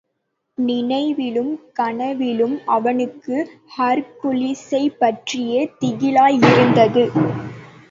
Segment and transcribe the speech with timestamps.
[0.57, 3.37] நினைவிலும் கனவிலும் அவனுக்கு
[3.77, 7.05] ஹெர்க்குலிஸைப்பற்றியே திகிலாயிருந்தது.